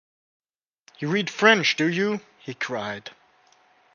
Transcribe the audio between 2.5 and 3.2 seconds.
cried.